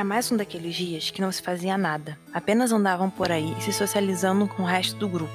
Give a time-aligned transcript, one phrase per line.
[0.00, 3.70] Era mais um daqueles dias que não se fazia nada, apenas andavam por aí se
[3.70, 5.30] socializando com o resto do grupo.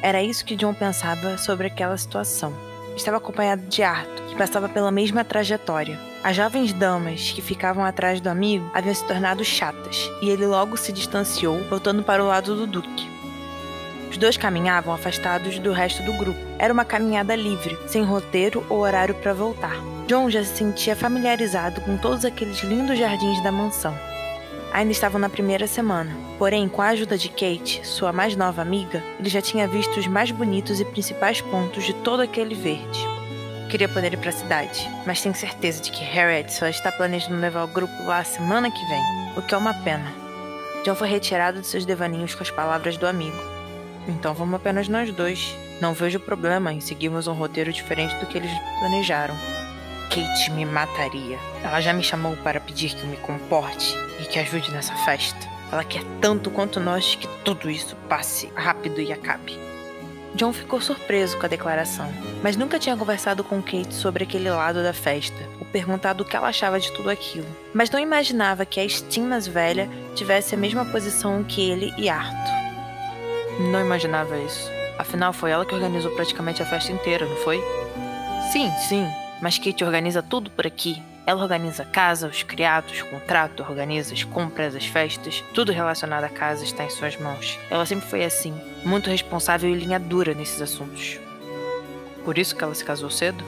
[0.00, 2.50] Era isso que John pensava sobre aquela situação.
[2.96, 6.00] Estava acompanhado de Arthur, que passava pela mesma trajetória.
[6.24, 10.78] As jovens damas que ficavam atrás do amigo haviam se tornado chatas, e ele logo
[10.78, 13.06] se distanciou, voltando para o lado do Duque.
[14.10, 16.40] Os dois caminhavam afastados do resto do grupo.
[16.58, 19.76] Era uma caminhada livre, sem roteiro ou horário para voltar.
[20.06, 23.92] John já se sentia familiarizado com todos aqueles lindos jardins da mansão.
[24.72, 29.02] Ainda estavam na primeira semana, porém, com a ajuda de Kate, sua mais nova amiga,
[29.18, 33.00] ele já tinha visto os mais bonitos e principais pontos de todo aquele verde.
[33.68, 37.40] Queria poder ir para a cidade, mas tenho certeza de que Harriet só está planejando
[37.40, 39.02] levar o grupo lá a semana que vem,
[39.36, 40.12] o que é uma pena.
[40.84, 43.36] John foi retirado de seus devaninhos com as palavras do amigo.
[44.06, 45.52] Então vamos apenas nós dois.
[45.80, 49.34] Não vejo problema em seguirmos um roteiro diferente do que eles planejaram.
[50.16, 51.38] Kate me mataria.
[51.62, 55.38] Ela já me chamou para pedir que eu me comporte e que ajude nessa festa.
[55.70, 59.58] Ela quer tanto quanto nós que tudo isso passe rápido e acabe.
[60.34, 62.10] John ficou surpreso com a declaração,
[62.42, 66.34] mas nunca tinha conversado com Kate sobre aquele lado da festa, ou perguntado o que
[66.34, 67.46] ela achava de tudo aquilo.
[67.74, 72.08] Mas não imaginava que a Steam mais velha tivesse a mesma posição que ele e
[72.08, 72.54] Arthur.
[73.70, 74.70] Não imaginava isso.
[74.98, 77.62] Afinal, foi ela que organizou praticamente a festa inteira, não foi?
[78.50, 79.06] Sim, sim,
[79.40, 81.02] mas Kate organiza tudo por aqui.
[81.26, 86.24] Ela organiza a casa, os criados, o contrato, organiza as compras, as festas, tudo relacionado
[86.24, 87.58] à casa está em suas mãos.
[87.68, 88.54] Ela sempre foi assim,
[88.84, 91.18] muito responsável e linha dura nesses assuntos.
[92.24, 93.44] Por isso que ela se casou cedo?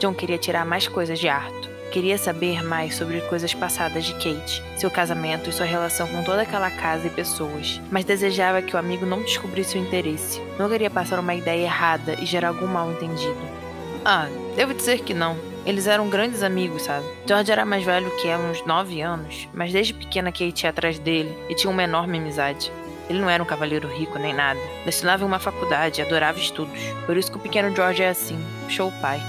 [0.00, 1.78] John queria tirar mais coisas de Arthur.
[1.90, 6.42] Queria saber mais sobre coisas passadas de Kate, seu casamento e sua relação com toda
[6.42, 10.40] aquela casa e pessoas, mas desejava que o amigo não descobrisse o interesse.
[10.58, 13.67] Não queria passar uma ideia errada e gerar algum mal entendido.
[14.10, 14.26] Ah,
[14.56, 15.36] devo dizer que não.
[15.66, 17.04] Eles eram grandes amigos, sabe?
[17.26, 20.98] George era mais velho que ela, uns 9 anos, mas desde pequena Kate ia atrás
[20.98, 22.72] dele e tinha uma enorme amizade.
[23.10, 24.58] Ele não era um cavaleiro rico nem nada.
[24.86, 26.80] Destinava em uma faculdade e adorava estudos.
[27.04, 28.42] Por isso que o pequeno George é assim,
[28.80, 29.20] o pai.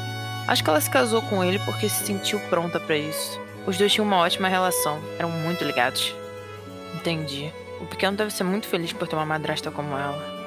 [0.48, 3.38] Acho que ela se casou com ele porque se sentiu pronta para isso.
[3.68, 6.16] Os dois tinham uma ótima relação, eram muito ligados.
[6.96, 7.52] Entendi.
[7.82, 10.39] O pequeno deve ser muito feliz por ter uma madrasta como ela.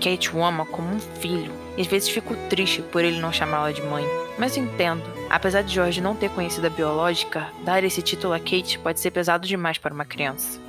[0.00, 3.72] Kate o ama como um filho, e às vezes fico triste por ele não chamá-la
[3.72, 4.04] de mãe.
[4.38, 5.02] Mas entendo.
[5.30, 9.10] Apesar de George não ter conhecido a biológica, dar esse título a Kate pode ser
[9.10, 10.60] pesado demais para uma criança.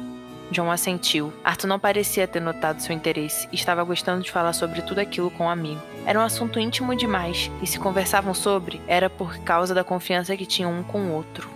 [0.52, 1.34] John assentiu.
[1.44, 5.32] Arthur não parecia ter notado seu interesse e estava gostando de falar sobre tudo aquilo
[5.32, 5.82] com o um amigo.
[6.06, 10.46] Era um assunto íntimo demais, e se conversavam sobre, era por causa da confiança que
[10.46, 11.55] tinham um com o outro.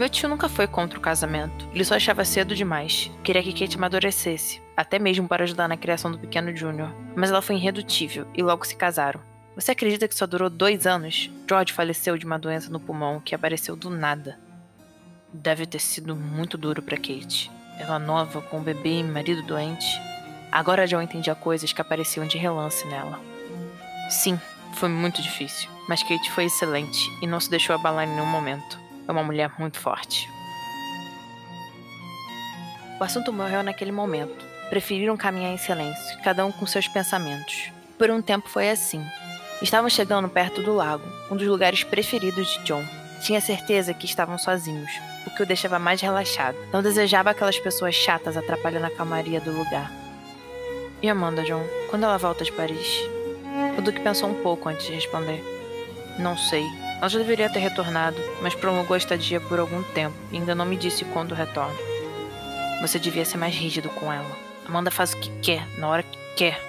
[0.00, 1.68] Meu tio nunca foi contra o casamento.
[1.74, 3.10] Ele só achava cedo demais.
[3.22, 6.90] Queria que Kate amadurecesse, até mesmo para ajudar na criação do pequeno Junior.
[7.14, 9.20] Mas ela foi irredutível e logo se casaram.
[9.54, 11.30] Você acredita que só durou dois anos?
[11.46, 14.40] George faleceu de uma doença no pulmão que apareceu do nada.
[15.34, 17.50] Deve ter sido muito duro para Kate.
[17.78, 20.00] Ela nova, com um bebê e marido doente.
[20.50, 23.20] Agora John entendia coisas que apareciam de relance nela.
[24.08, 24.40] Sim,
[24.76, 28.79] foi muito difícil, mas Kate foi excelente e não se deixou abalar em nenhum momento.
[29.10, 30.30] É uma mulher muito forte.
[33.00, 34.46] O assunto morreu naquele momento.
[34.68, 37.72] Preferiram caminhar em silêncio, cada um com seus pensamentos.
[37.98, 39.04] Por um tempo foi assim.
[39.60, 42.84] Estavam chegando perto do lago, um dos lugares preferidos de John.
[43.20, 44.92] Tinha certeza que estavam sozinhos,
[45.26, 46.56] o que o deixava mais relaxado.
[46.72, 49.90] Não desejava aquelas pessoas chatas atrapalhando a calmaria do lugar.
[51.02, 53.00] E Amanda, John, quando ela volta de Paris?
[53.76, 55.42] O Duque pensou um pouco antes de responder.
[56.16, 56.64] Não sei.
[57.00, 60.66] Ela já deveria ter retornado, mas prolongou a estadia por algum tempo e ainda não
[60.66, 61.78] me disse quando retorna.
[62.82, 64.30] Você devia ser mais rígido com ela.
[64.68, 66.60] Amanda faz o que quer, na hora que quer.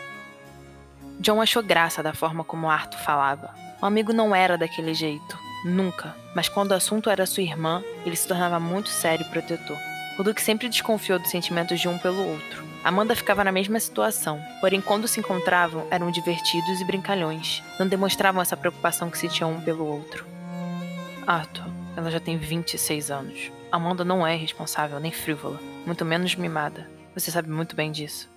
[1.20, 3.54] John achou graça da forma como Arthur falava.
[3.82, 5.38] O amigo não era daquele jeito.
[5.66, 6.16] Nunca.
[6.34, 9.78] Mas quando o assunto era sua irmã, ele se tornava muito sério e protetor.
[10.18, 12.71] O Duque sempre desconfiou dos sentimentos de um pelo outro.
[12.84, 17.62] Amanda ficava na mesma situação, porém, quando se encontravam, eram divertidos e brincalhões.
[17.78, 20.26] Não demonstravam essa preocupação que se tinham um pelo outro.
[21.28, 23.52] Arthur, ela já tem 26 anos.
[23.72, 26.90] Amanda não é responsável nem frívola, muito menos mimada.
[27.14, 28.28] Você sabe muito bem disso.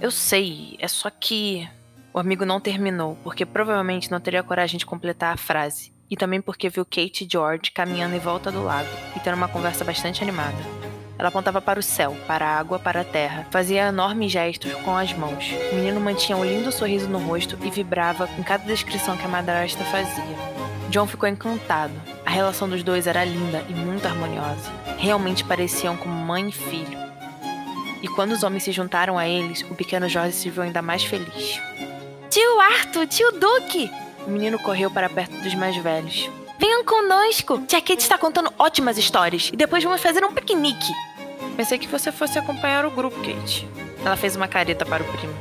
[0.00, 1.68] Eu sei, é só que.
[2.12, 5.92] O amigo não terminou, porque provavelmente não teria coragem de completar a frase.
[6.08, 9.48] E também porque viu Kate e George caminhando em volta do lago e tendo uma
[9.48, 10.93] conversa bastante animada.
[11.24, 14.94] Ela apontava para o céu, para a água, para a terra, fazia enormes gestos com
[14.94, 15.50] as mãos.
[15.72, 19.28] O menino mantinha um lindo sorriso no rosto e vibrava com cada descrição que a
[19.28, 20.36] madrasta fazia.
[20.90, 21.94] John ficou encantado.
[22.26, 24.70] A relação dos dois era linda e muito harmoniosa.
[24.98, 26.98] Realmente pareciam como mãe e filho.
[28.02, 31.04] E quando os homens se juntaram a eles, o pequeno Jorge se viu ainda mais
[31.04, 31.58] feliz.
[32.28, 33.90] Tio Arthur, tio Duque!
[34.26, 36.28] O menino correu para perto dos mais velhos.
[36.58, 37.62] Venham conosco!
[37.66, 40.92] Tia Kate está contando ótimas histórias e depois vamos fazer um piquenique.
[41.56, 43.68] Pensei que você fosse acompanhar o grupo, Kate.
[44.04, 45.34] Ela fez uma careta para o primo.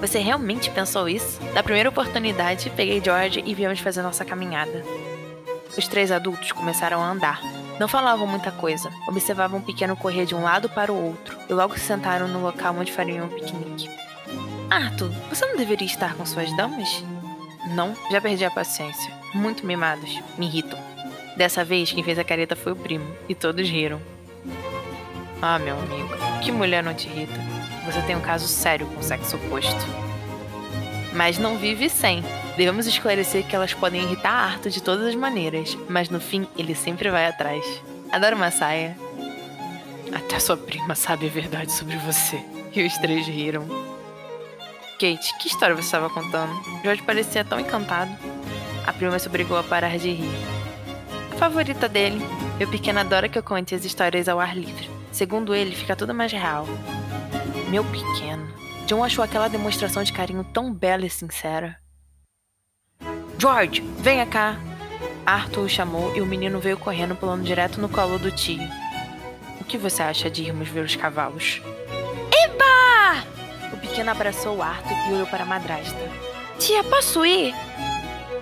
[0.00, 1.38] Você realmente pensou isso?
[1.54, 4.84] Da primeira oportunidade, peguei George e viemos fazer nossa caminhada.
[5.76, 7.40] Os três adultos começaram a andar.
[7.78, 11.52] Não falavam muita coisa, observavam o pequeno correr de um lado para o outro e
[11.52, 13.90] logo se sentaram no local onde fariam um piquenique.
[14.70, 17.04] Arthur, você não deveria estar com suas damas?
[17.74, 19.12] Não, já perdi a paciência.
[19.34, 20.78] Muito mimados, me irritam.
[21.36, 24.00] Dessa vez, quem fez a careta foi o primo, e todos riram.
[25.44, 26.08] Ah, meu amigo,
[26.40, 27.34] que mulher não te irrita?
[27.84, 29.84] Você tem um caso sério com o sexo oposto.
[31.14, 32.22] Mas não vive sem.
[32.56, 36.76] Devemos esclarecer que elas podem irritar Arthur de todas as maneiras, mas no fim ele
[36.76, 37.64] sempre vai atrás.
[38.12, 38.96] Adoro uma saia.
[40.14, 42.40] Até sua prima sabe a verdade sobre você.
[42.72, 43.66] E os três riram.
[44.92, 46.52] Kate, que história você estava contando?
[46.84, 48.16] George parecia tão encantado.
[48.86, 50.38] A prima se obrigou a parar de rir.
[51.32, 52.24] A favorita dele.
[52.60, 55.01] Meu pequeno adora que eu conte as histórias ao ar livre.
[55.12, 56.66] Segundo ele, fica tudo mais real.
[57.68, 58.48] Meu pequeno.
[58.86, 61.78] John achou aquela demonstração de carinho tão bela e sincera.
[63.38, 64.56] George, venha cá!
[65.24, 68.68] Arthur o chamou e o menino veio correndo, pulando direto no colo do tio.
[69.60, 71.60] O que você acha de irmos ver os cavalos?
[73.92, 75.98] pequeno abraçou Arthur e olhou para a madrasta.
[76.58, 77.54] Tia, posso ir?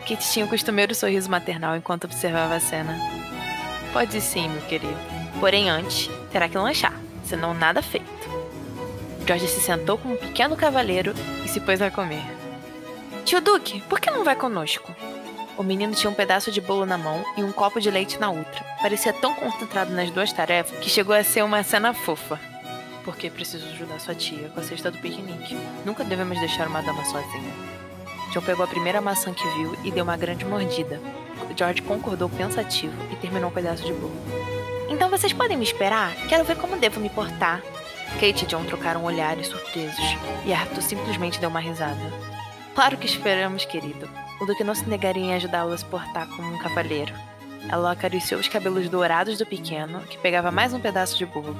[0.08, 2.96] Kate tinha o costumeiro sorriso maternal enquanto observava a cena.
[3.92, 4.96] Pode sim, meu querido.
[5.40, 6.94] Porém, antes, terá que lanchar,
[7.24, 8.08] senão nada feito.
[9.26, 12.24] George se sentou como um pequeno cavaleiro e se pôs a comer.
[13.24, 14.94] Tio Duque, por que não vai conosco?
[15.56, 18.30] O menino tinha um pedaço de bolo na mão e um copo de leite na
[18.30, 18.64] outra.
[18.80, 22.40] Parecia tão concentrado nas duas tarefas que chegou a ser uma cena fofa
[23.04, 25.56] porque preciso ajudar sua tia com a cesta do piquenique.
[25.84, 27.52] Nunca devemos deixar uma dama sozinha.
[28.32, 31.00] John pegou a primeira maçã que viu e deu uma grande mordida.
[31.56, 34.14] George concordou pensativo e terminou um pedaço de bolo.
[34.90, 36.12] Então vocês podem me esperar?
[36.28, 37.62] Quero ver como devo me portar.
[38.14, 40.04] Kate e John trocaram olhares surpresos
[40.44, 42.12] e Arthur simplesmente deu uma risada.
[42.74, 44.10] Claro que esperamos, querido.
[44.40, 47.14] O Duque não se negaria em ajudá-lo a se portar como um cavaleiro.
[47.68, 51.56] Ela acariciou os cabelos dourados do pequeno, que pegava mais um pedaço de bolo.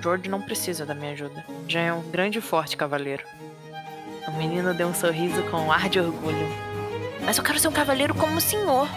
[0.00, 1.44] George não precisa da minha ajuda.
[1.66, 3.24] Já é um grande e forte cavaleiro.
[4.28, 6.48] O menino deu um sorriso com um ar de orgulho.
[7.24, 8.88] Mas eu quero ser um cavaleiro como o senhor.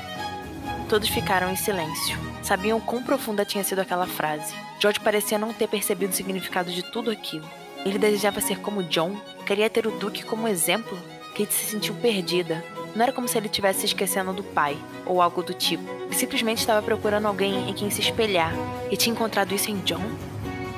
[0.88, 2.29] Todos ficaram em silêncio.
[2.42, 4.54] Sabiam quão profunda tinha sido aquela frase.
[4.80, 7.48] George parecia não ter percebido o significado de tudo aquilo.
[7.86, 9.16] Ele desejava ser como John,
[9.46, 10.98] queria ter o Duque como exemplo.
[11.38, 12.64] Kate se sentiu perdida.
[12.96, 15.84] Não era como se ele estivesse se esquecendo do pai, ou algo do tipo.
[16.06, 18.52] Ele simplesmente estava procurando alguém em quem se espelhar.
[18.90, 20.04] E tinha encontrado isso em John?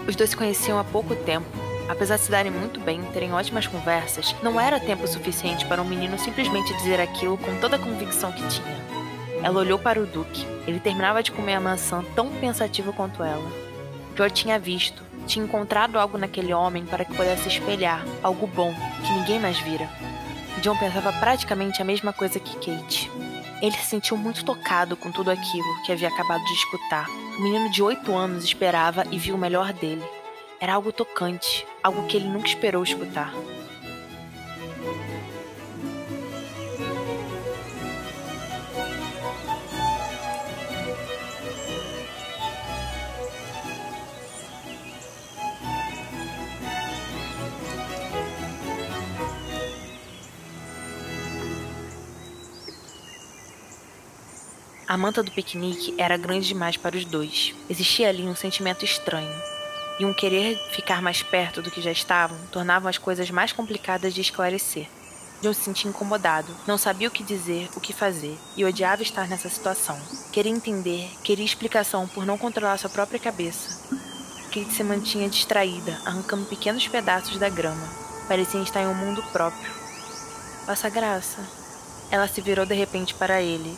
[0.07, 1.47] Os dois se conheciam há pouco tempo.
[1.87, 5.85] Apesar de se darem muito bem, terem ótimas conversas, não era tempo suficiente para um
[5.85, 9.00] menino simplesmente dizer aquilo com toda a convicção que tinha.
[9.43, 10.45] Ela olhou para o Duque.
[10.67, 13.51] Ele terminava de comer a maçã tão pensativo quanto ela.
[14.15, 18.73] George tinha visto, tinha encontrado algo naquele homem para que pudesse espelhar, algo bom,
[19.05, 19.89] que ninguém mais vira.
[20.61, 23.09] John pensava praticamente a mesma coisa que Kate.
[23.61, 27.07] Ele se sentiu muito tocado com tudo aquilo que havia acabado de escutar.
[27.37, 30.03] O menino de oito anos esperava e viu o melhor dele.
[30.59, 33.33] Era algo tocante, algo que ele nunca esperou escutar.
[54.91, 57.55] A manta do piquenique era grande demais para os dois.
[57.69, 59.33] Existia ali um sentimento estranho.
[59.97, 64.13] E um querer ficar mais perto do que já estavam tornavam as coisas mais complicadas
[64.13, 64.89] de esclarecer.
[65.41, 69.29] John se sentia incomodado, não sabia o que dizer, o que fazer, e odiava estar
[69.29, 69.97] nessa situação.
[70.33, 73.87] Queria entender, queria explicação por não controlar sua própria cabeça.
[74.47, 77.87] Kate se mantinha distraída, arrancando pequenos pedaços da grama.
[78.27, 79.71] Parecia estar em um mundo próprio.
[80.67, 81.39] Vossa Graça.
[82.11, 83.73] Ela se virou de repente para ele,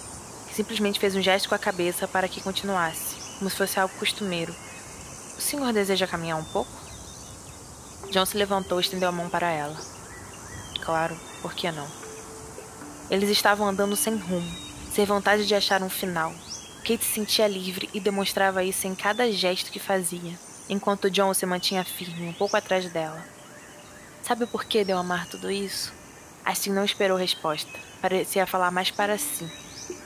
[0.53, 4.55] simplesmente fez um gesto com a cabeça para que continuasse, como se fosse algo costumeiro.
[5.37, 6.71] O senhor deseja caminhar um pouco?
[8.11, 9.75] John se levantou e estendeu a mão para ela.
[10.81, 11.87] Claro, por que não?
[13.09, 14.55] Eles estavam andando sem rumo,
[14.93, 16.31] sem vontade de achar um final.
[16.79, 20.37] Kate se sentia livre e demonstrava isso em cada gesto que fazia,
[20.69, 23.23] enquanto John se mantinha firme um pouco atrás dela.
[24.21, 25.91] Sabe por que deu amar tudo isso?
[26.45, 27.71] Assim não esperou resposta.
[28.01, 29.62] Parecia falar mais para si.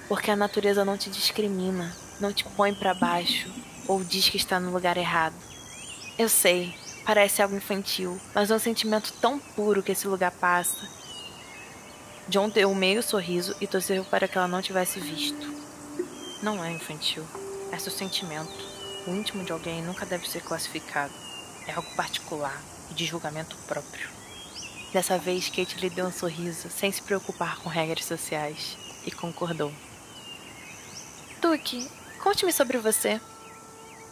[0.08, 3.50] Porque a natureza não te discrimina, não te põe para baixo
[3.88, 5.36] ou diz que está no lugar errado.
[6.18, 10.88] Eu sei, parece algo infantil, mas é um sentimento tão puro que esse lugar passa.
[12.28, 15.48] John deu um meio sorriso e torceu para que ela não tivesse visto.
[16.44, 17.24] Não é infantil.
[17.72, 18.54] É seu sentimento.
[19.08, 21.14] O íntimo de alguém nunca deve ser classificado.
[21.66, 22.62] É algo particular
[22.92, 24.10] e de julgamento próprio.
[24.92, 29.72] Dessa vez, Kate lhe deu um sorriso, sem se preocupar com regras sociais, e concordou.
[31.42, 31.88] Duke,
[32.24, 33.22] conte-me sobre você.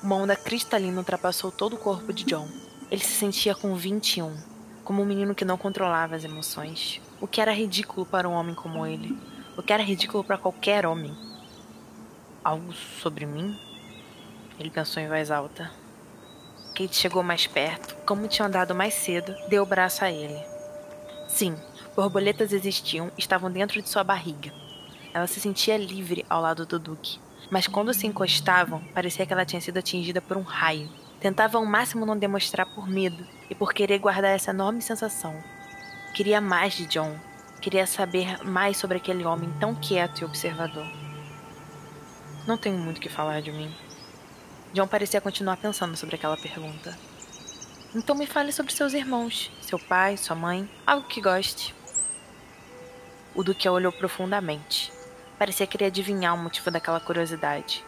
[0.04, 2.48] Uma onda cristalina ultrapassou todo o corpo de John.
[2.92, 4.38] Ele se sentia com 21,
[4.84, 7.02] como um menino que não controlava as emoções.
[7.20, 9.18] O que era ridículo para um homem como ele.
[9.58, 11.18] O que era ridículo para qualquer homem.
[12.44, 13.60] Algo sobre mim?
[14.60, 15.72] Ele pensou em voz alta.
[16.76, 20.40] Kate chegou mais perto, como tinha andado mais cedo, deu o braço a ele.
[21.28, 21.56] Sim,
[21.96, 24.65] borboletas existiam estavam dentro de sua barriga.
[25.16, 29.46] Ela se sentia livre ao lado do Duque, mas quando se encostavam, parecia que ela
[29.46, 30.90] tinha sido atingida por um raio.
[31.22, 35.42] Tentava ao máximo não demonstrar por medo e por querer guardar essa enorme sensação.
[36.14, 37.18] Queria mais de John.
[37.62, 40.86] Queria saber mais sobre aquele homem tão quieto e observador.
[42.46, 43.74] Não tenho muito o que falar de mim.
[44.74, 46.94] John parecia continuar pensando sobre aquela pergunta.
[47.96, 51.74] Então me fale sobre seus irmãos, seu pai, sua mãe, algo que goste.
[53.34, 54.95] O Duque a olhou profundamente.
[55.38, 57.84] Parecia querer adivinhar o motivo daquela curiosidade,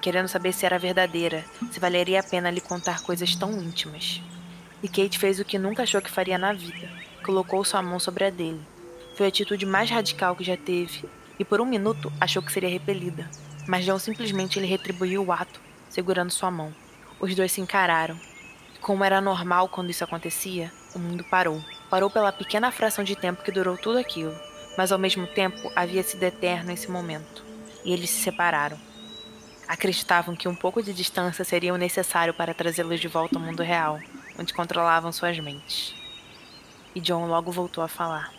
[0.00, 4.22] querendo saber se era verdadeira, se valeria a pena lhe contar coisas tão íntimas.
[4.80, 6.88] E Kate fez o que nunca achou que faria na vida:
[7.24, 8.60] colocou sua mão sobre a dele.
[9.16, 11.04] Foi a atitude mais radical que já teve,
[11.38, 13.28] e por um minuto achou que seria repelida,
[13.66, 16.72] mas John simplesmente lhe retribuiu o ato, segurando sua mão.
[17.18, 18.18] Os dois se encararam.
[18.80, 21.62] Como era normal quando isso acontecia, o mundo parou.
[21.90, 24.34] Parou pela pequena fração de tempo que durou tudo aquilo,
[24.76, 27.44] mas ao mesmo tempo havia sido eterno esse momento.
[27.84, 28.78] E eles se separaram.
[29.66, 33.62] Acreditavam que um pouco de distância seria o necessário para trazê-los de volta ao mundo
[33.62, 33.98] real,
[34.38, 35.94] onde controlavam suas mentes.
[36.94, 38.32] E John logo voltou a falar.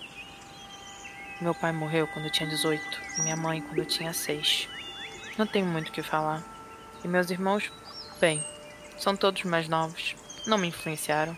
[1.41, 2.81] Meu pai morreu quando eu tinha 18
[3.17, 4.69] e minha mãe quando eu tinha 6.
[5.37, 6.43] Não tenho muito o que falar.
[7.03, 7.71] E meus irmãos,
[8.19, 8.41] bem,
[8.97, 10.15] são todos mais novos.
[10.45, 11.35] Não me influenciaram.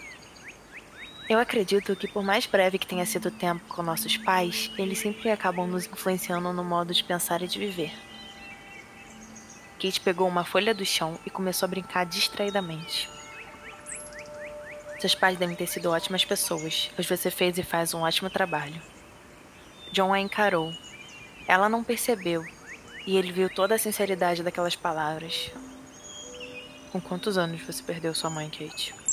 [1.28, 5.00] Eu acredito que, por mais breve que tenha sido o tempo com nossos pais, eles
[5.00, 7.92] sempre acabam nos influenciando no modo de pensar e de viver.
[9.80, 13.10] Kate pegou uma folha do chão e começou a brincar distraidamente.
[15.00, 18.80] Seus pais devem ter sido ótimas pessoas, pois você fez e faz um ótimo trabalho.
[19.92, 20.72] John a encarou.
[21.48, 22.46] Ela não percebeu,
[23.06, 25.52] e ele viu toda a sinceridade daquelas palavras.
[26.92, 29.05] Com quantos anos você perdeu sua mãe, Kate?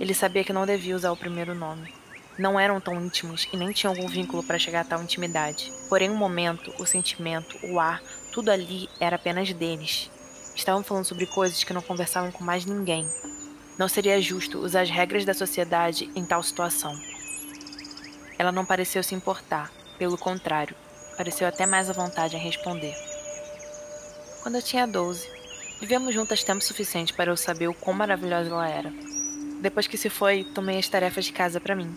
[0.00, 1.92] Ele sabia que não devia usar o primeiro nome.
[2.38, 5.72] Não eram tão íntimos e nem tinham algum vínculo para chegar a tal intimidade.
[5.88, 8.00] Porém, o momento, o sentimento, o ar,
[8.32, 10.08] tudo ali era apenas deles.
[10.54, 13.04] Estavam falando sobre coisas que não conversavam com mais ninguém.
[13.76, 16.92] Não seria justo usar as regras da sociedade em tal situação.
[18.38, 20.76] Ela não pareceu se importar, pelo contrário,
[21.16, 22.94] pareceu até mais à vontade em responder.
[24.42, 25.28] Quando eu tinha 12,
[25.80, 29.17] vivemos juntas tempo suficiente para eu saber o quão maravilhosa ela era.
[29.60, 31.96] Depois que se foi, tomei as tarefas de casa para mim.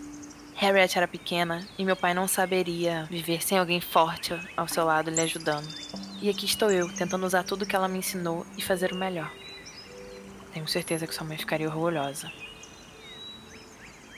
[0.56, 5.10] Harriet era pequena e meu pai não saberia viver sem alguém forte ao seu lado
[5.10, 5.68] lhe ajudando.
[6.22, 9.32] E aqui estou eu, tentando usar tudo que ela me ensinou e fazer o melhor.
[10.54, 12.32] Tenho certeza que sua mãe ficaria orgulhosa.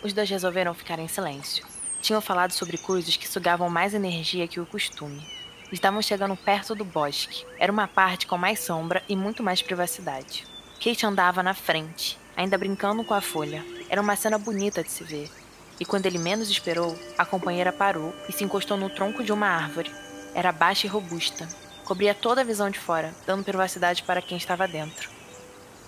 [0.03, 1.65] Os dois resolveram ficar em silêncio.
[2.01, 5.25] Tinham falado sobre coisas que sugavam mais energia que o costume.
[5.71, 7.45] Estavam chegando perto do bosque.
[7.57, 10.45] Era uma parte com mais sombra e muito mais privacidade.
[10.83, 13.63] Kate andava na frente, ainda brincando com a folha.
[13.89, 15.29] Era uma cena bonita de se ver.
[15.79, 19.47] E quando ele menos esperou, a companheira parou e se encostou no tronco de uma
[19.47, 19.91] árvore.
[20.33, 21.47] Era baixa e robusta.
[21.83, 25.09] Cobria toda a visão de fora, dando privacidade para quem estava dentro.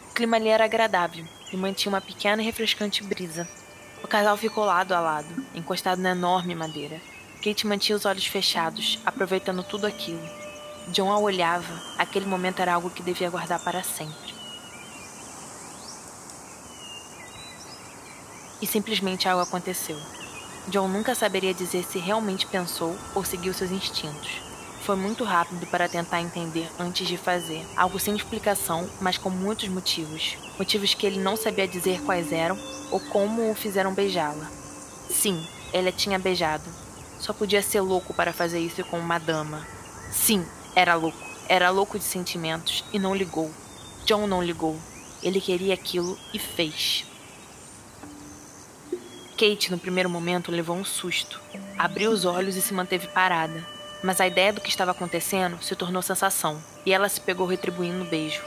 [0.09, 3.47] O clima ali era agradável e mantinha uma pequena e refrescante brisa.
[4.03, 6.99] O casal ficou lado a lado, encostado na enorme madeira.
[7.43, 10.21] Kate mantinha os olhos fechados, aproveitando tudo aquilo.
[10.89, 14.33] John a olhava, aquele momento era algo que devia guardar para sempre.
[18.61, 19.97] E simplesmente algo aconteceu.
[20.67, 24.41] John nunca saberia dizer se realmente pensou ou seguiu seus instintos.
[24.81, 29.67] Foi muito rápido para tentar entender antes de fazer, algo sem explicação, mas com muitos
[29.67, 30.37] motivos.
[30.59, 32.57] Motivos que ele não sabia dizer quais eram
[32.91, 34.47] ou como o fizeram beijá-la.
[35.09, 35.43] Sim,
[35.73, 36.63] ele a tinha beijado.
[37.19, 39.65] Só podia ser louco para fazer isso com uma dama.
[40.11, 40.45] Sim,
[40.75, 41.17] era louco.
[41.47, 43.51] Era louco de sentimentos e não ligou.
[44.05, 44.77] John não ligou.
[45.23, 47.05] Ele queria aquilo e fez.
[49.37, 51.41] Kate, no primeiro momento, levou um susto.
[51.77, 53.65] Abriu os olhos e se manteve parada.
[54.01, 58.03] Mas a ideia do que estava acontecendo se tornou sensação, e ela se pegou retribuindo
[58.03, 58.41] o beijo.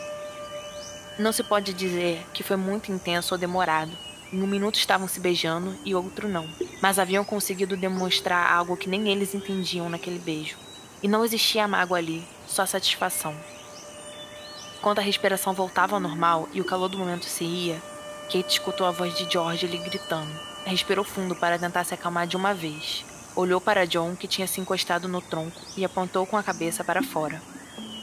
[1.19, 3.93] Não se pode dizer que foi muito intenso ou demorado.
[4.33, 6.49] Em um minuto estavam se beijando e outro não,
[6.81, 10.57] mas haviam conseguido demonstrar algo que nem eles entendiam naquele beijo.
[11.03, 13.35] E não existia mágoa ali, só satisfação.
[14.81, 17.83] Quando a respiração voltava ao normal e o calor do momento se ia,
[18.33, 20.48] Kate escutou a voz de George lhe gritando.
[20.69, 23.03] Respirou fundo para tentar se acalmar de uma vez.
[23.35, 27.03] Olhou para John, que tinha se encostado no tronco, e apontou com a cabeça para
[27.03, 27.41] fora.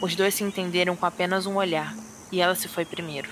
[0.01, 1.93] Os dois se entenderam com apenas um olhar,
[2.31, 3.29] e ela se foi primeiro.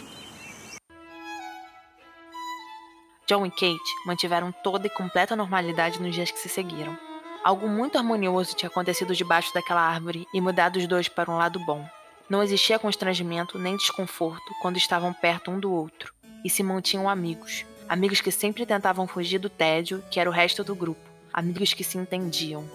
[3.27, 6.95] John e Kate mantiveram toda e completa normalidade nos dias que se seguiram.
[7.43, 11.57] Algo muito harmonioso tinha acontecido debaixo daquela árvore e mudado os dois para um lado
[11.65, 11.83] bom.
[12.29, 16.13] Não existia constrangimento nem desconforto quando estavam perto um do outro,
[16.45, 20.63] e se mantinham amigos, Amigos que sempre tentavam fugir do tédio, que era o resto
[20.63, 20.99] do grupo.
[21.31, 22.67] Amigos que se entendiam.